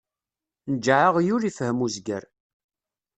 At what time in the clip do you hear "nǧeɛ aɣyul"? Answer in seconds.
0.73-1.43